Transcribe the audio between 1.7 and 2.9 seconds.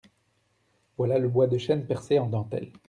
percé en dentelle.